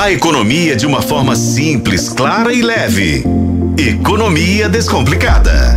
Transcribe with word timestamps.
A 0.00 0.10
economia 0.10 0.74
de 0.74 0.86
uma 0.86 1.02
forma 1.02 1.36
simples, 1.36 2.08
clara 2.08 2.54
e 2.54 2.62
leve. 2.62 3.22
Economia 3.76 4.66
Descomplicada. 4.66 5.76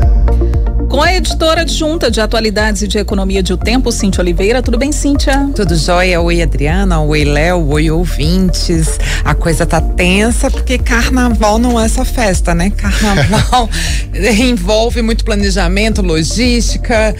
Com 0.89 1.01
a 1.01 1.13
editora 1.13 1.63
adjunta 1.63 2.09
de 2.09 2.21
atualidades 2.21 2.83
e 2.83 2.87
de 2.87 2.97
economia 2.97 3.43
de 3.43 3.51
O 3.51 3.57
Tempo, 3.57 3.91
Cíntia 3.91 4.21
Oliveira. 4.21 4.61
Tudo 4.61 4.77
bem, 4.77 4.93
Cíntia? 4.93 5.49
Tudo 5.53 5.75
jóia. 5.75 6.21
Oi, 6.21 6.41
Adriana. 6.41 7.01
Oi, 7.01 7.25
Léo. 7.25 7.67
Oi, 7.67 7.91
ouvintes. 7.91 8.97
A 9.25 9.35
coisa 9.35 9.65
tá 9.65 9.81
tensa 9.81 10.49
porque 10.49 10.77
carnaval 10.77 11.59
não 11.59 11.77
é 11.77 11.89
só 11.89 12.05
festa, 12.05 12.55
né? 12.55 12.69
Carnaval 12.79 13.69
envolve 14.39 15.01
muito 15.01 15.25
planejamento, 15.25 16.01
logística, 16.01 17.13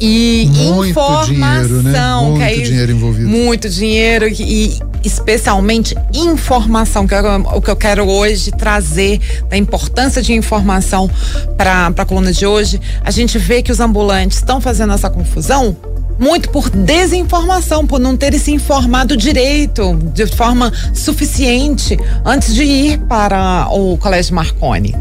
e 0.00 0.48
muito 0.52 0.86
informação. 0.86 1.24
Dinheiro, 1.24 1.82
né? 1.82 2.14
Muito 2.22 2.42
aí, 2.42 2.62
dinheiro 2.62 2.92
envolvido. 2.92 3.28
Muito 3.28 3.68
dinheiro 3.68 4.28
e 4.28 4.78
especialmente 5.04 5.94
informação, 6.14 7.06
que 7.06 7.14
é 7.14 7.20
o 7.20 7.60
que 7.60 7.70
eu 7.70 7.76
quero 7.76 8.06
hoje 8.06 8.50
trazer 8.50 9.20
da 9.48 9.56
importância 9.56 10.22
de 10.22 10.32
informação 10.32 11.10
para 11.56 11.86
a 11.86 12.04
coluna 12.04 12.32
de 12.32 12.46
hoje. 12.46 12.80
A 13.02 13.10
gente 13.10 13.38
vê 13.38 13.62
que 13.62 13.72
os 13.72 13.80
ambulantes 13.80 14.38
estão 14.38 14.60
fazendo 14.60 14.92
essa 14.92 15.10
confusão 15.10 15.76
muito 16.18 16.50
por 16.50 16.68
desinformação, 16.68 17.86
por 17.86 18.00
não 18.00 18.16
terem 18.16 18.40
se 18.40 18.50
informado 18.50 19.16
direito, 19.16 19.94
de 20.12 20.26
forma 20.26 20.72
suficiente, 20.92 21.96
antes 22.24 22.54
de 22.54 22.64
ir 22.64 22.98
para 23.00 23.68
o 23.70 23.96
Colégio 23.96 24.34
Marconi. 24.34 24.94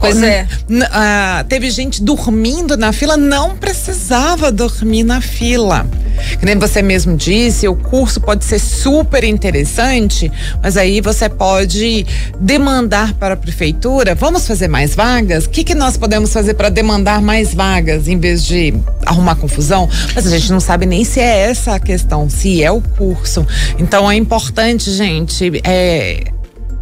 Pois 0.00 0.20
é. 0.22 0.48
Uh, 0.68 1.44
teve 1.46 1.70
gente 1.70 2.02
dormindo 2.02 2.76
na 2.76 2.90
fila, 2.90 3.18
não 3.18 3.54
precisava 3.54 4.50
dormir 4.50 5.04
na 5.04 5.20
fila. 5.20 5.86
Que 6.38 6.44
nem 6.44 6.56
você 6.56 6.82
mesmo 6.82 7.16
disse, 7.16 7.68
o 7.68 7.74
curso 7.74 8.20
pode 8.20 8.44
ser 8.44 8.58
super 8.58 9.24
interessante, 9.24 10.30
mas 10.62 10.76
aí 10.76 11.00
você 11.00 11.28
pode 11.28 12.06
demandar 12.38 13.14
para 13.14 13.34
a 13.34 13.36
prefeitura, 13.36 14.14
vamos 14.14 14.46
fazer 14.46 14.68
mais 14.68 14.94
vagas? 14.94 15.44
O 15.44 15.50
que, 15.50 15.64
que 15.64 15.74
nós 15.74 15.96
podemos 15.96 16.32
fazer 16.32 16.54
para 16.54 16.68
demandar 16.68 17.20
mais 17.20 17.54
vagas 17.54 18.08
em 18.08 18.18
vez 18.18 18.44
de 18.44 18.74
arrumar 19.04 19.36
confusão? 19.36 19.88
Mas 20.14 20.26
a 20.26 20.30
gente 20.30 20.50
não 20.50 20.60
sabe 20.60 20.86
nem 20.86 21.04
se 21.04 21.20
é 21.20 21.50
essa 21.50 21.74
a 21.74 21.80
questão, 21.80 22.28
se 22.28 22.62
é 22.62 22.70
o 22.70 22.80
curso. 22.80 23.46
Então 23.78 24.10
é 24.10 24.16
importante, 24.16 24.90
gente, 24.90 25.60
é, 25.64 26.24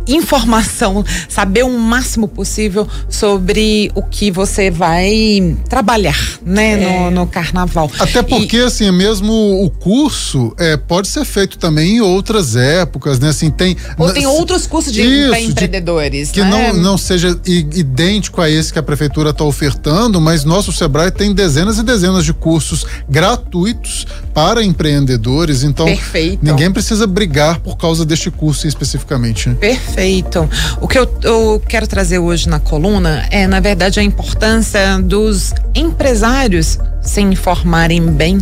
informação, 0.08 1.04
saber 1.28 1.64
o 1.64 1.78
máximo 1.78 2.26
possível 2.26 2.88
sobre 3.08 3.90
o 3.94 4.02
que 4.02 4.30
você 4.30 4.70
vai 4.70 5.56
trabalhar, 5.68 6.18
né, 6.44 6.72
é. 6.72 6.76
no, 6.76 7.10
no, 7.10 7.26
carnaval. 7.26 7.90
Até 7.98 8.22
porque, 8.22 8.56
e, 8.56 8.62
assim, 8.62 8.90
mesmo 8.90 9.62
o 9.62 9.70
curso 9.70 10.54
é, 10.58 10.76
pode 10.76 11.08
ser 11.08 11.24
feito 11.24 11.58
também 11.58 11.96
em 11.96 12.00
outras 12.00 12.56
épocas, 12.56 13.18
né? 13.18 13.28
Assim, 13.28 13.50
tem. 13.50 13.76
Ou 13.98 14.12
tem 14.12 14.26
outros 14.26 14.66
cursos 14.66 14.92
de 14.92 15.02
isso, 15.02 15.34
empreendedores. 15.34 16.28
De, 16.28 16.34
que 16.34 16.42
né? 16.42 16.72
não, 16.72 16.82
não 16.82 16.98
seja 16.98 17.38
idêntico 17.46 18.40
a 18.40 18.48
esse 18.48 18.72
que 18.72 18.78
a 18.78 18.82
prefeitura 18.82 19.30
está 19.30 19.44
ofertando, 19.44 20.20
mas 20.20 20.44
nosso 20.44 20.72
Sebrae 20.72 21.10
tem 21.10 21.34
dezenas 21.34 21.78
e 21.78 21.82
dezenas 21.82 22.24
de 22.24 22.32
cursos 22.32 22.86
gratuitos 23.08 24.06
para 24.32 24.64
empreendedores. 24.64 25.62
Então, 25.62 25.86
Perfeito. 25.86 26.38
ninguém 26.42 26.70
precisa 26.70 27.06
brigar 27.06 27.60
por 27.60 27.76
causa 27.76 28.04
deste 28.04 28.30
curso 28.30 28.66
especificamente. 28.66 29.50
Né? 29.50 29.54
Perfeito 29.56 29.97
Perfeito. 29.98 30.48
O 30.80 30.86
que 30.86 30.96
eu, 30.96 31.12
eu, 31.24 31.62
quero 31.66 31.84
trazer 31.84 32.20
hoje 32.20 32.48
na 32.48 32.60
coluna 32.60 33.27
é, 33.32 33.48
na 33.48 33.58
verdade, 33.58 33.98
a 33.98 34.02
importância 34.02 34.96
dos 35.00 35.52
empresários 35.74 36.78
se 37.02 37.20
informarem 37.20 38.06
bem 38.06 38.38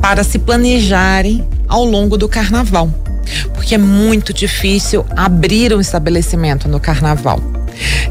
para 0.00 0.22
se 0.22 0.38
planejarem 0.38 1.44
ao 1.66 1.84
longo 1.84 2.16
do 2.16 2.28
carnaval. 2.28 2.88
Porque 3.52 3.74
é 3.74 3.78
muito 3.78 4.32
difícil 4.32 5.04
abrir 5.16 5.74
um 5.74 5.80
estabelecimento 5.80 6.68
no 6.68 6.78
carnaval. 6.78 7.40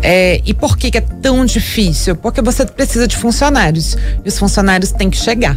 É, 0.03 0.41
e 0.45 0.53
por 0.53 0.77
que, 0.77 0.91
que 0.91 0.97
é 0.97 1.01
tão 1.01 1.45
difícil? 1.45 2.13
Porque 2.17 2.41
você 2.41 2.65
precisa 2.65 3.07
de 3.07 3.15
funcionários 3.15 3.95
e 4.25 4.27
os 4.27 4.37
funcionários 4.37 4.91
têm 4.91 5.09
que 5.09 5.17
chegar. 5.17 5.55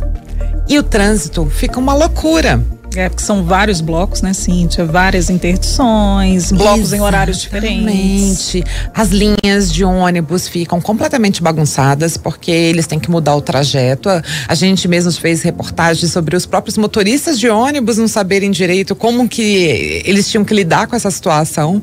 E 0.69 0.79
o 0.79 0.85
trânsito 0.85 1.47
fica 1.47 1.81
uma 1.81 1.95
loucura. 1.95 2.65
É, 2.97 3.09
porque 3.09 3.23
são 3.23 3.45
vários 3.45 3.81
blocos, 3.81 4.23
né, 4.23 4.33
Cíntia? 4.33 4.85
Várias 4.85 5.29
interdições, 5.29 6.51
blocos 6.51 6.93
Exatamente. 6.93 6.95
em 6.95 7.01
horários 7.01 7.41
diferentes. 7.41 8.63
As 8.95 9.11
linhas 9.11 9.73
de 9.73 9.85
ônibus 9.85 10.49
ficam 10.49 10.81
completamente 10.81 11.43
bagunçadas, 11.43 12.17
porque 12.17 12.51
eles 12.51 12.87
têm 12.87 12.99
que 12.99 13.11
mudar 13.11 13.37
o 13.37 13.43
trajeto. 13.43 14.09
A 14.49 14.55
gente 14.55 14.89
mesmo 14.89 15.13
fez 15.13 15.43
reportagens 15.43 16.11
sobre 16.11 16.35
os 16.35 16.47
próprios 16.47 16.79
motoristas 16.79 17.39
de 17.39 17.49
ônibus 17.49 17.99
não 17.99 18.09
saberem 18.09 18.51
direito 18.51 18.97
como 18.97 19.29
que 19.29 20.03
eles 20.05 20.29
tinham 20.31 20.45
que 20.45 20.55
lidar 20.55 20.87
com 20.87 20.97
essa 20.97 21.11
situação. 21.11 21.83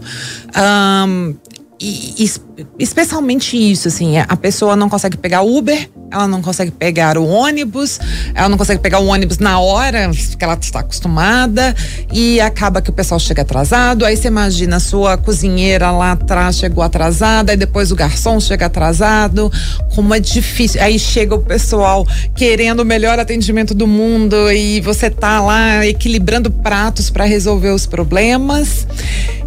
Um, 1.08 1.36
e, 1.80 2.26
e, 2.55 2.55
especialmente 2.80 3.58
isso, 3.58 3.88
assim, 3.88 4.18
a 4.18 4.38
pessoa 4.38 4.76
não 4.76 4.90
consegue 4.90 5.18
pegar 5.18 5.42
Uber, 5.42 5.90
ela 6.12 6.28
não 6.28 6.42
consegue 6.42 6.72
pegar 6.72 7.18
o 7.18 7.28
ônibus, 7.28 8.00
ela 8.34 8.48
não 8.48 8.58
consegue 8.58 8.80
pegar 8.80 9.00
o 9.00 9.08
ônibus 9.08 9.38
na 9.38 9.60
hora 9.60 10.10
que 10.12 10.44
ela 10.44 10.54
está 10.54 10.80
acostumada 10.80 11.76
e 12.12 12.40
acaba 12.40 12.82
que 12.82 12.90
o 12.90 12.94
pessoal 12.94 13.20
chega 13.20 13.42
atrasado. 13.42 14.06
Aí 14.06 14.16
você 14.16 14.28
imagina 14.28 14.78
a 14.78 14.80
sua 14.80 15.18
cozinheira 15.18 15.92
lá 15.92 16.14
atrás 16.14 16.58
chegou 16.58 16.84
atrasada, 16.84 17.54
e 17.54 17.58
depois 17.58 17.92
o 17.92 17.96
garçom 17.96 18.40
chega 18.40 18.68
atrasado. 18.68 19.52
Como 19.94 20.14
é 20.14 20.20
difícil. 20.20 20.82
Aí 20.82 20.98
chega 20.98 21.36
o 21.36 21.40
pessoal 21.40 22.08
querendo 22.36 22.82
o 22.82 22.86
melhor 22.86 23.20
atendimento 23.20 23.74
do 23.74 23.88
mundo 23.88 24.52
e 24.52 24.80
você 24.82 25.10
tá 25.10 25.42
lá 25.42 25.86
equilibrando 25.86 26.50
pratos 26.50 27.10
para 27.10 27.26
resolver 27.26 27.72
os 27.72 27.86
problemas. 27.86 28.88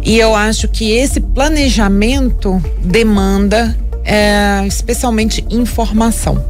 E 0.01 0.17
eu 0.17 0.35
acho 0.35 0.67
que 0.67 0.91
esse 0.91 1.19
planejamento 1.19 2.61
demanda 2.99 3.77
é, 4.03 4.67
especialmente 4.67 5.45
informação. 5.49 6.43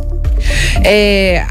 É, 0.84 1.46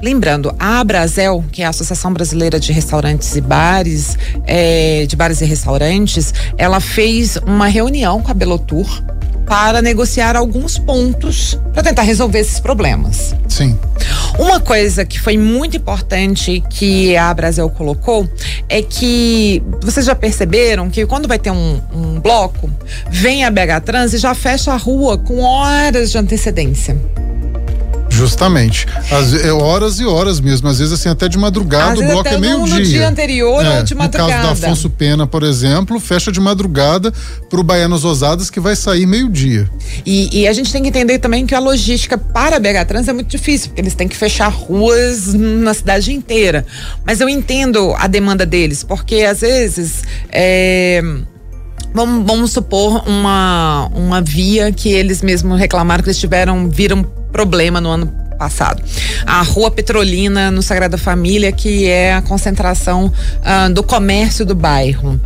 Lembrando, 0.00 0.54
a 0.60 0.78
Abrazel, 0.78 1.44
que 1.50 1.60
é 1.60 1.66
a 1.66 1.70
Associação 1.70 2.12
Brasileira 2.12 2.60
de 2.60 2.72
Restaurantes 2.72 3.34
e 3.34 3.40
Bares, 3.40 4.16
é, 4.46 5.04
de 5.06 5.16
bares 5.16 5.40
e 5.40 5.44
restaurantes, 5.44 6.32
ela 6.56 6.78
fez 6.78 7.36
uma 7.44 7.66
reunião 7.66 8.22
com 8.22 8.30
a 8.30 8.34
Belotur 8.34 8.86
para 9.44 9.82
negociar 9.82 10.36
alguns 10.36 10.78
pontos 10.78 11.58
para 11.72 11.82
tentar 11.82 12.02
resolver 12.02 12.38
esses 12.38 12.60
problemas. 12.60 13.34
Sim. 13.48 13.76
Uma 14.38 14.60
coisa 14.60 15.04
que 15.04 15.18
foi 15.18 15.36
muito 15.36 15.76
importante 15.76 16.62
que 16.70 17.16
a 17.16 17.34
Brasil 17.34 17.68
colocou 17.70 18.28
é 18.68 18.80
que 18.80 19.60
vocês 19.82 20.06
já 20.06 20.14
perceberam 20.14 20.88
que 20.88 21.04
quando 21.06 21.26
vai 21.26 21.40
ter 21.40 21.50
um, 21.50 21.80
um 21.92 22.20
bloco, 22.20 22.70
vem 23.10 23.44
a 23.44 23.50
BH 23.50 23.80
Trans 23.84 24.14
e 24.14 24.18
já 24.18 24.34
fecha 24.34 24.72
a 24.72 24.76
rua 24.76 25.18
com 25.18 25.40
horas 25.40 26.12
de 26.12 26.18
antecedência. 26.18 26.96
Justamente. 28.18 28.84
As, 29.12 29.32
é, 29.32 29.52
horas 29.52 30.00
e 30.00 30.04
horas 30.04 30.40
mesmo. 30.40 30.66
Às 30.66 30.80
vezes, 30.80 30.92
assim, 30.92 31.08
até 31.08 31.28
de 31.28 31.38
madrugada, 31.38 31.92
Às 31.92 32.00
o 32.00 32.02
bloco 32.02 32.28
é 32.28 32.36
meio-dia. 32.36 32.74
No 32.74 32.84
dia 32.84 33.08
anterior 33.08 33.64
é, 33.64 33.78
ou 33.78 33.84
de 33.84 33.94
madrugada. 33.94 34.42
No 34.42 34.48
caso 34.48 34.60
do 34.60 34.66
Afonso 34.66 34.90
Pena, 34.90 35.24
por 35.24 35.44
exemplo, 35.44 36.00
fecha 36.00 36.32
de 36.32 36.40
madrugada 36.40 37.12
para 37.48 37.60
o 37.60 37.62
Baianas 37.62 38.04
Osadas, 38.04 38.50
que 38.50 38.58
vai 38.58 38.74
sair 38.74 39.06
meio-dia. 39.06 39.70
E, 40.04 40.40
e, 40.40 40.48
a 40.48 40.52
gente 40.52 40.72
tem 40.72 40.82
que 40.82 40.88
entender 40.88 41.20
também 41.20 41.46
que 41.46 41.54
a 41.54 41.60
logística 41.60 42.18
para 42.18 42.58
BH 42.58 42.86
Trans 42.88 43.06
é 43.06 43.12
muito 43.12 43.28
difícil, 43.28 43.68
porque 43.68 43.82
eles 43.82 43.94
têm 43.94 44.08
que 44.08 44.16
fechar 44.16 44.48
ruas 44.48 45.32
na 45.32 45.72
cidade 45.72 46.12
inteira. 46.12 46.66
Mas 47.06 47.20
eu 47.20 47.28
entendo 47.28 47.94
a 47.96 48.08
demanda 48.08 48.44
deles, 48.44 48.82
porque 48.82 49.22
às 49.22 49.40
vezes. 49.40 50.02
É, 50.30 51.00
Vamos, 51.90 52.26
vamos, 52.26 52.52
supor 52.52 53.02
uma, 53.08 53.90
uma 53.94 54.20
via 54.20 54.70
que 54.70 54.90
eles 54.90 55.22
mesmos 55.22 55.58
reclamaram 55.58 56.02
que 56.02 56.10
eles 56.10 56.18
tiveram, 56.18 56.68
viram 56.68 57.02
problema 57.32 57.80
no 57.80 57.90
ano 57.90 58.12
passado. 58.38 58.82
A 59.26 59.42
Rua 59.42 59.70
Petrolina, 59.70 60.50
no 60.50 60.62
Sagrada 60.62 60.96
Família, 60.96 61.50
que 61.50 61.86
é 61.86 62.14
a 62.14 62.22
concentração 62.22 63.06
uh, 63.06 63.72
do 63.72 63.82
comércio 63.82 64.46
do 64.46 64.54
bairro. 64.54 65.20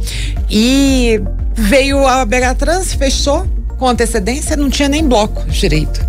E 0.51 1.21
veio 1.55 2.07
a 2.07 2.25
BH 2.25 2.55
Trans, 2.59 2.95
fechou 2.95 3.47
com 3.79 3.89
antecedência, 3.89 4.57
não 4.57 4.71
tinha 4.71 4.89
nem 4.89 5.07
bloco 5.07 5.45
direito. 5.51 6.01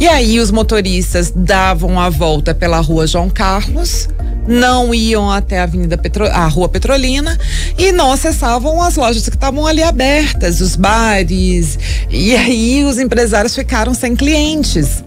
E 0.00 0.08
aí 0.08 0.40
os 0.40 0.50
motoristas 0.50 1.32
davam 1.34 2.00
a 2.00 2.08
volta 2.08 2.54
pela 2.54 2.80
Rua 2.80 3.06
João 3.06 3.28
Carlos, 3.28 4.08
não 4.48 4.94
iam 4.94 5.30
até 5.30 5.60
a 5.60 5.64
Avenida 5.64 5.98
Petro, 5.98 6.24
a 6.26 6.46
Rua 6.46 6.68
Petrolina 6.68 7.38
e 7.76 7.92
não 7.92 8.10
acessavam 8.10 8.82
as 8.82 8.96
lojas 8.96 9.28
que 9.28 9.36
estavam 9.36 9.66
ali 9.66 9.82
abertas, 9.82 10.60
os 10.60 10.74
bares. 10.74 11.78
E 12.08 12.34
aí 12.34 12.82
os 12.84 12.98
empresários 12.98 13.54
ficaram 13.54 13.92
sem 13.92 14.16
clientes. 14.16 15.04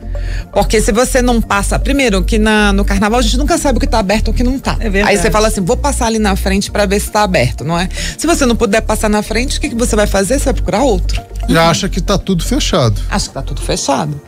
Porque 0.54 0.82
se 0.82 0.92
você 0.92 1.22
não 1.22 1.42
passa. 1.42 1.80
Primeiro, 1.80 2.24
que 2.24 2.38
na, 2.38 2.72
no 2.72 2.86
carnaval 2.86 3.20
a 3.20 3.24
gente 3.24 3.38
nunca 3.38 3.58
sabe 3.58 3.78
o 3.78 3.80
que 3.80 3.86
está 3.86 4.00
aberto 4.00 4.28
ou 4.28 4.34
o 4.34 4.38
que 4.38 4.44
não 4.44 4.58
está. 4.58 4.78
É 4.80 5.04
Aí 5.04 5.18
você 5.18 5.32
fala 5.32 5.48
assim: 5.48 5.62
vou 5.62 5.78
passar 5.78 6.08
ali 6.08 6.20
na 6.20 6.36
frente 6.36 6.70
para 6.70 6.86
ver 6.86 7.00
se 7.00 7.08
está 7.08 7.24
aberto, 7.24 7.64
não 7.64 7.80
é? 7.80 7.90
Se 8.18 8.28
você 8.28 8.46
não 8.46 8.56
puder 8.56 8.82
passar 8.82 9.10
na 9.10 9.24
frente, 9.24 9.58
o 9.58 9.62
que, 9.62 9.70
que 9.70 9.76
você 9.76 9.96
vai 9.96 10.08
fazer? 10.08 10.38
Você 10.38 10.46
vai 10.46 10.54
procurar 10.54 10.84
outro. 10.84 11.22
Já 11.50 11.70
acha 11.70 11.90
que 11.90 12.00
está 12.00 12.18
tudo 12.18 12.44
fechado. 12.44 13.02
Acha 13.10 13.26
que 13.26 13.30
está 13.30 13.42
tudo 13.42 13.62
fechado. 13.62 14.20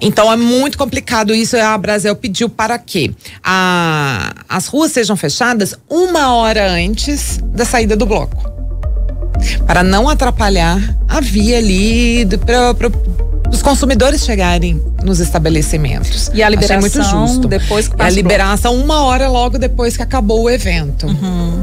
Então 0.00 0.32
é 0.32 0.36
muito 0.36 0.78
complicado 0.78 1.34
isso. 1.34 1.56
A 1.56 1.76
Brasil 1.76 2.14
pediu 2.16 2.48
para 2.48 2.78
que 2.78 3.14
a, 3.42 4.32
as 4.48 4.66
ruas 4.66 4.92
sejam 4.92 5.16
fechadas 5.16 5.74
uma 5.88 6.34
hora 6.34 6.70
antes 6.72 7.38
da 7.42 7.64
saída 7.64 7.96
do 7.96 8.06
bloco. 8.06 8.50
para 9.66 9.82
não 9.82 10.08
atrapalhar 10.08 10.78
a 11.08 11.20
via 11.20 11.58
ali 11.58 12.26
para 12.46 12.90
os 13.50 13.60
consumidores 13.60 14.24
chegarem 14.24 14.80
nos 15.02 15.20
estabelecimentos. 15.20 16.30
E 16.34 16.42
a 16.42 16.48
liberação 16.48 16.78
Achei 16.78 17.18
muito 17.18 17.28
justo. 17.28 17.48
depois 17.48 17.88
que 17.88 17.94
a 18.00 18.10
liberação 18.10 18.74
uma 18.76 19.02
hora 19.04 19.28
logo 19.28 19.58
depois 19.58 19.96
que 19.96 20.02
acabou 20.02 20.42
o 20.42 20.50
evento. 20.50 21.06
Uhum. 21.06 21.62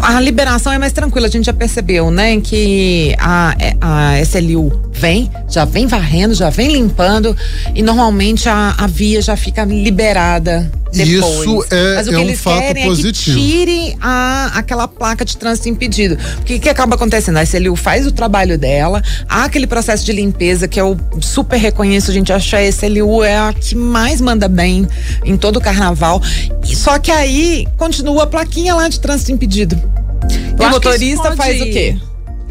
A, 0.00 0.16
a 0.16 0.20
liberação 0.20 0.72
é 0.72 0.78
mais 0.78 0.92
tranquila, 0.92 1.26
a 1.26 1.30
gente 1.30 1.46
já 1.46 1.52
percebeu, 1.52 2.10
né, 2.10 2.40
que 2.40 3.14
a, 3.18 3.54
a 3.80 4.20
SLU 4.20 4.90
vem, 4.92 5.30
já 5.48 5.64
vem 5.64 5.86
varrendo, 5.86 6.34
já 6.34 6.50
vem 6.50 6.68
limpando 6.72 7.36
e 7.74 7.82
normalmente 7.82 8.48
a, 8.48 8.74
a 8.78 8.86
via 8.86 9.20
já 9.22 9.36
fica 9.36 9.64
liberada 9.64 10.70
depois. 10.92 11.40
Isso 11.48 11.64
é- 11.70 11.94
Mas 11.96 12.06
o 12.06 12.10
que 12.10 12.14
é 12.14 12.18
um 12.18 12.22
eles 12.22 12.40
fato 12.40 12.60
querem 12.60 12.84
positivo. 12.84 13.38
é 13.38 13.40
que 13.40 13.48
tire 13.48 13.96
a, 14.00 14.52
aquela 14.54 14.86
placa 14.86 15.24
de 15.24 15.36
trânsito 15.36 15.68
impedido. 15.68 16.16
Porque 16.36 16.56
o 16.56 16.60
que 16.60 16.68
acaba 16.68 16.94
acontecendo? 16.94 17.38
A 17.38 17.42
SLU 17.42 17.74
faz 17.74 18.06
o 18.06 18.12
trabalho 18.12 18.58
dela, 18.58 19.02
há 19.28 19.44
aquele 19.44 19.66
processo 19.66 20.04
de 20.04 20.12
limpeza 20.12 20.68
que 20.68 20.80
eu 20.80 20.96
super 21.20 21.56
reconheço, 21.58 22.10
a 22.10 22.14
gente 22.14 22.32
acha 22.32 22.58
a 22.58 22.62
SLU 22.64 23.24
é 23.24 23.36
a 23.36 23.52
que 23.52 23.74
mais 23.74 24.20
manda 24.20 24.48
bem 24.48 24.86
em 25.24 25.36
todo 25.36 25.56
o 25.56 25.60
carnaval. 25.60 26.22
E 26.68 26.76
só 26.76 26.98
que 26.98 27.10
aí 27.10 27.66
continua 27.76 28.24
a 28.24 28.26
plaquinha 28.26 28.74
lá 28.74 28.88
de 28.88 29.00
trânsito 29.00 29.32
impedido. 29.32 29.74
E 30.30 30.54
o 30.54 30.56
que 30.56 30.66
motorista 30.66 31.34
faz 31.36 31.60
o 31.60 31.64
quê? 31.64 31.96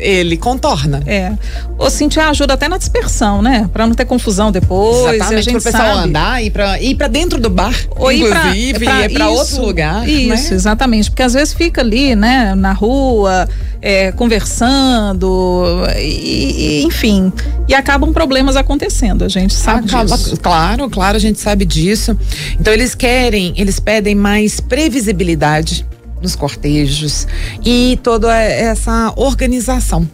Ele 0.03 0.35
contorna. 0.35 1.03
É. 1.05 1.31
Ô, 1.77 1.87
Cintia, 1.89 2.27
ajuda 2.29 2.55
até 2.55 2.67
na 2.67 2.77
dispersão, 2.79 3.39
né? 3.41 3.69
Pra 3.71 3.85
não 3.85 3.93
ter 3.93 4.05
confusão 4.05 4.51
depois. 4.51 5.05
a 5.05 5.15
Exatamente, 5.15 5.43
gente 5.45 5.53
pro 5.53 5.63
pessoal 5.71 5.95
sabe. 5.95 6.07
andar, 6.09 6.43
ir 6.43 6.49
pra, 6.49 6.81
ir 6.81 6.95
pra 6.95 7.07
dentro 7.07 7.39
do 7.39 7.49
bar, 7.51 7.73
Ou 7.95 8.11
ir 8.11 8.27
pra- 8.27 8.39
inclusive, 8.47 8.85
pra- 8.85 9.05
ir 9.05 9.13
pra 9.13 9.29
outro 9.29 9.61
lugar. 9.63 10.09
Isso, 10.09 10.49
né? 10.49 10.55
exatamente. 10.55 11.09
Porque 11.11 11.21
às 11.21 11.33
vezes 11.33 11.53
fica 11.53 11.81
ali, 11.81 12.15
né, 12.15 12.55
na 12.55 12.73
rua, 12.73 13.47
é, 13.79 14.11
conversando, 14.11 15.83
e, 15.97 16.79
e, 16.81 16.83
enfim. 16.83 17.31
E 17.67 17.73
acabam 17.73 18.11
problemas 18.11 18.55
acontecendo, 18.55 19.23
a 19.23 19.29
gente 19.29 19.53
sabe 19.53 19.87
Acaba- 19.87 20.17
disso. 20.17 20.37
Claro, 20.37 20.89
claro, 20.89 21.15
a 21.17 21.19
gente 21.19 21.39
sabe 21.39 21.63
disso. 21.65 22.17
Então 22.59 22.73
eles 22.73 22.95
querem, 22.95 23.53
eles 23.55 23.79
pedem 23.79 24.15
mais 24.15 24.59
previsibilidade 24.59 25.85
nos 26.21 26.35
cortejos 26.35 27.27
e 27.65 27.99
toda 28.03 28.33
essa 28.35 29.13
organização. 29.15 30.07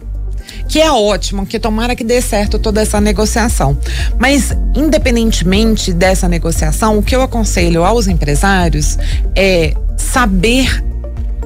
Que 0.66 0.80
é 0.80 0.90
ótimo, 0.90 1.46
que 1.46 1.58
tomara 1.58 1.94
que 1.94 2.04
dê 2.04 2.20
certo 2.20 2.58
toda 2.58 2.80
essa 2.80 3.00
negociação. 3.00 3.76
Mas, 4.18 4.52
independentemente 4.74 5.92
dessa 5.92 6.28
negociação, 6.28 6.98
o 6.98 7.02
que 7.02 7.14
eu 7.14 7.22
aconselho 7.22 7.84
aos 7.84 8.06
empresários 8.06 8.98
é 9.34 9.74
saber 9.96 10.84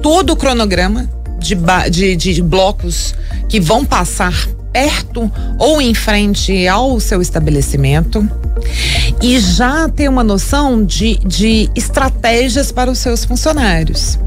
todo 0.01 0.31
o 0.31 0.35
cronograma 0.35 1.09
de, 1.39 1.55
de, 1.89 2.15
de 2.15 2.41
blocos 2.41 3.15
que 3.47 3.59
vão 3.59 3.85
passar 3.85 4.33
perto 4.71 5.31
ou 5.59 5.81
em 5.81 5.93
frente 5.93 6.67
ao 6.67 6.99
seu 6.99 7.21
estabelecimento 7.21 8.27
e 9.21 9.39
já 9.39 9.87
ter 9.87 10.09
uma 10.09 10.23
noção 10.23 10.83
de, 10.83 11.17
de 11.19 11.69
estratégias 11.75 12.71
para 12.71 12.89
os 12.89 12.97
seus 12.97 13.23
funcionários. 13.23 14.17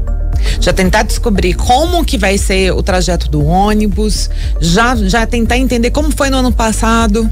Já 0.59 0.73
tentar 0.73 1.03
descobrir 1.03 1.53
como 1.53 2.03
que 2.03 2.17
vai 2.17 2.37
ser 2.37 2.71
o 2.73 2.81
trajeto 2.81 3.29
do 3.29 3.45
ônibus, 3.45 4.29
já, 4.59 4.95
já 4.95 5.25
tentar 5.25 5.57
entender 5.57 5.91
como 5.91 6.11
foi 6.15 6.29
no 6.29 6.37
ano 6.37 6.51
passado, 6.51 7.29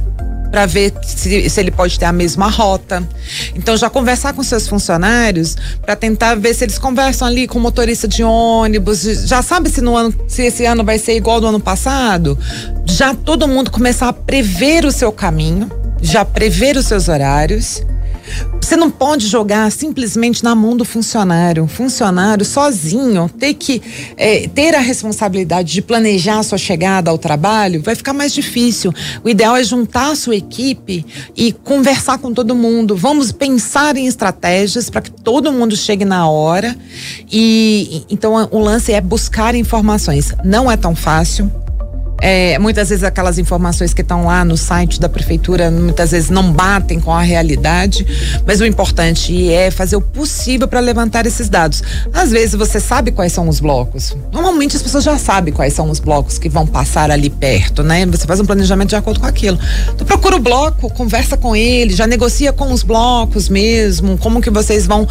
para 0.56 0.65
ver 0.65 0.94
se, 1.03 1.50
se 1.50 1.59
ele 1.59 1.69
pode 1.69 2.00
ter 2.00 2.06
a 2.06 2.13
mesma 2.13 2.50
rota. 2.50 3.06
Então 3.53 3.75
já 3.75 3.89
conversar 3.89 4.31
com 4.31 4.41
seus 4.41 4.65
funcionários 4.69 5.57
para 5.81 5.97
tentar 5.97 6.35
ver 6.35 6.53
se 6.53 6.63
eles 6.63 6.77
conversam 6.77 7.27
ali 7.27 7.45
com 7.45 7.59
o 7.59 7.62
motorista 7.62 8.07
de 8.07 8.23
ônibus, 8.23 9.01
já 9.25 9.41
sabe 9.41 9.69
se 9.69 9.81
no 9.81 9.97
ano 9.97 10.13
se 10.29 10.44
esse 10.44 10.65
ano 10.65 10.81
vai 10.81 10.97
ser 10.97 11.17
igual 11.17 11.41
do 11.41 11.47
ano 11.47 11.59
passado, 11.59 12.39
já 12.85 13.13
todo 13.13 13.50
mundo 13.50 13.69
começar 13.69 14.07
a 14.07 14.13
prever 14.13 14.85
o 14.85 14.94
seu 14.94 15.12
caminho, 15.12 15.69
já 16.01 16.23
prever 16.23 16.77
os 16.77 16.85
seus 16.85 17.09
horários. 17.09 17.83
Você 18.62 18.75
não 18.75 18.89
pode 18.89 19.27
jogar 19.27 19.72
simplesmente 19.72 20.44
na 20.44 20.56
mão 20.56 20.75
do 20.75 20.83
funcionário. 20.83 21.68
Funcionário 21.68 22.44
sozinho 22.44 23.30
ter 23.39 23.54
que 23.54 23.81
eh, 24.18 24.48
ter 24.54 24.74
a 24.75 24.80
responsabilidade 24.80 25.72
de 25.72 25.81
planejar 25.81 26.39
a 26.39 26.44
sua 26.44 26.57
chegada 26.57 27.12
ao 27.12 27.18
trabalho 27.18 27.81
vai 27.81 27.95
ficar 27.95 28.13
mais 28.13 28.33
difícil. 28.33 28.92
O 29.24 29.30
ideal 29.30 29.56
é 29.56 29.63
juntar 29.63 30.12
a 30.12 30.16
sua 30.16 30.36
equipe 30.36 31.06
e 31.36 31.51
conversar 31.51 32.18
com 32.18 32.33
todo 32.33 32.56
mundo. 32.56 32.95
Vamos 32.95 33.31
pensar 33.31 33.95
em 33.98 34.07
estratégias 34.07 34.89
para 34.89 35.01
que 35.01 35.12
todo 35.12 35.51
mundo 35.51 35.75
chegue 35.75 36.06
na 36.06 36.27
hora. 36.27 36.75
E- 37.31 38.04
então 38.10 38.48
o 38.51 38.60
lance 38.60 38.92
é 38.92 39.01
buscar 39.01 39.56
informações. 39.56 40.33
Não 40.44 40.72
é 40.72 40.75
tão 40.77 40.95
fácil. 40.95 41.51
É, 42.21 42.57
muitas 42.59 42.89
vezes 42.89 43.03
aquelas 43.03 43.38
informações 43.38 43.94
que 43.94 44.01
estão 44.01 44.25
lá 44.25 44.45
no 44.45 44.56
site 44.56 45.00
da 45.00 45.09
prefeitura 45.09 45.69
muitas 45.69 46.12
vezes 46.12 46.29
não 46.29 46.51
batem 46.51 47.00
com 47.00 47.13
a 47.13 47.21
realidade, 47.21 48.06
mas 48.45 48.62
o 48.62 48.65
importante 48.65 49.51
é 49.51 49.69
fazer 49.69 49.95
o 49.95 50.01
possível 50.01 50.67
para 50.67 50.79
levantar 50.79 51.25
esses 51.25 51.50
dados. 51.50 51.83
Às 52.13 52.31
vezes 52.31 52.56
você 52.56 52.79
sabe 52.79 53.12
quais 53.12 53.33
são 53.33 53.50
os 53.50 53.59
blocos. 53.59 54.15
Normalmente 54.31 54.75
as 54.75 54.81
pessoas 54.81 55.03
já 55.03 55.17
sabem 55.17 55.53
quais 55.53 55.73
são 55.73 55.89
os 55.89 56.00
blocos 56.00 56.38
que 56.38 56.47
vão 56.47 56.65
passar 56.65 57.12
ali 57.12 57.29
perto, 57.29 57.83
né? 57.83 58.06
Você 58.06 58.25
faz 58.25 58.39
um 58.39 58.45
planejamento 58.45 58.89
de 58.89 58.95
acordo 58.95 59.19
com 59.19 59.25
aquilo. 59.25 59.59
Então 59.94 60.07
procura 60.07 60.38
o 60.38 60.39
bloco, 60.39 60.89
conversa 60.91 61.35
com 61.35 61.56
ele, 61.56 61.94
já 61.94 62.07
negocia 62.07 62.53
com 62.53 62.71
os 62.71 62.81
blocos 62.81 63.50
mesmo, 63.50 64.17
como 64.17 64.41
que 64.41 64.50
vocês 64.50 64.88
vão 64.88 65.07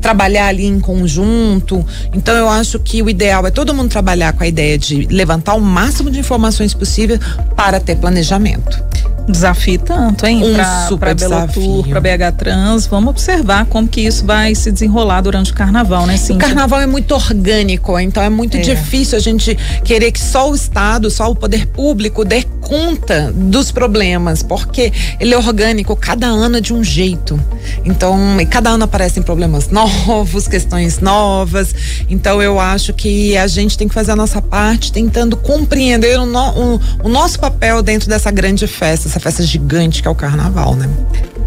trabalhar 0.00 0.48
ali 0.48 0.66
em 0.66 0.80
conjunto. 0.80 1.86
Então 2.12 2.34
eu 2.34 2.48
acho 2.48 2.80
que 2.80 3.00
o 3.00 3.08
ideal 3.08 3.46
é 3.46 3.50
todo 3.50 3.72
mundo 3.72 3.88
trabalhar 3.88 4.32
com 4.32 4.42
a 4.42 4.46
ideia 4.46 4.76
de 4.76 5.06
levantar 5.10 5.54
o 5.54 5.60
máximo 5.60 6.10
de 6.10 6.18
informações 6.18 6.47
possível 6.76 7.18
para 7.56 7.78
ter 7.80 7.96
planejamento. 7.96 8.82
Desafio 9.28 9.78
tanto, 9.80 10.24
hein? 10.24 10.42
Um 10.42 10.54
pra, 10.54 10.86
super 10.88 10.98
pra 11.06 11.12
desafio. 11.12 11.84
Pra 11.84 12.00
BH 12.00 12.32
Trans. 12.38 12.86
Vamos 12.86 13.10
observar 13.10 13.66
como 13.66 13.86
que 13.86 14.00
isso 14.00 14.24
vai 14.24 14.54
se 14.54 14.72
desenrolar 14.72 15.20
durante 15.20 15.52
o 15.52 15.54
carnaval, 15.54 16.06
né, 16.06 16.14
O 16.14 16.18
Cintia? 16.18 16.46
carnaval 16.48 16.80
é 16.80 16.86
muito 16.86 17.12
orgânico, 17.14 17.98
então 17.98 18.22
é 18.22 18.30
muito 18.30 18.56
É. 18.56 18.60
difícil 18.60 19.18
a 19.18 19.20
gente 19.20 19.54
querer 19.84 20.12
que 20.12 20.20
só 20.20 20.50
o 20.50 20.54
Estado, 20.54 21.10
só 21.10 21.30
o 21.30 21.34
poder 21.36 21.66
público 21.66 22.24
dê 22.24 22.42
conta 22.68 23.32
dos 23.34 23.72
problemas, 23.72 24.42
porque 24.42 24.92
ele 25.18 25.32
é 25.32 25.38
orgânico, 25.38 25.96
cada 25.96 26.26
ano 26.26 26.58
é 26.58 26.60
de 26.60 26.74
um 26.74 26.84
jeito. 26.84 27.40
Então, 27.82 28.38
e 28.38 28.44
cada 28.44 28.68
ano 28.70 28.84
aparecem 28.84 29.22
problemas 29.22 29.68
novos, 29.70 30.46
questões 30.46 30.98
novas. 31.00 31.74
Então, 32.10 32.42
eu 32.42 32.60
acho 32.60 32.92
que 32.92 33.36
a 33.38 33.46
gente 33.46 33.78
tem 33.78 33.88
que 33.88 33.94
fazer 33.94 34.12
a 34.12 34.16
nossa 34.16 34.42
parte 34.42 34.92
tentando 34.92 35.34
compreender 35.36 36.18
o, 36.20 36.26
no- 36.26 36.74
o- 36.74 36.80
o 37.04 37.08
nosso 37.08 37.40
papel 37.40 37.82
dentro 37.82 38.06
dessa 38.08 38.30
grande 38.30 38.66
festa, 38.66 39.08
essa 39.08 39.18
festa 39.18 39.42
gigante 39.42 40.02
que 40.02 40.08
é 40.08 40.10
o 40.10 40.14
carnaval, 40.14 40.74
né? 40.76 40.88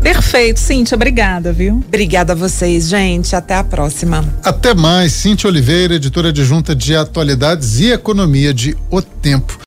Perfeito, 0.01 0.59
Cintia, 0.59 0.95
obrigada, 0.95 1.53
viu? 1.53 1.83
Obrigada 1.87 2.33
a 2.33 2.35
vocês, 2.35 2.89
gente. 2.89 3.35
Até 3.35 3.53
a 3.53 3.63
próxima. 3.63 4.25
Até 4.43 4.73
mais, 4.73 5.11
Cintia 5.13 5.47
Oliveira, 5.47 5.93
editora 5.93 6.29
adjunta 6.29 6.75
de 6.75 6.95
atualidades 6.95 7.79
e 7.79 7.91
economia 7.91 8.51
de 8.51 8.75
O 8.89 8.99
Tempo. 9.03 9.59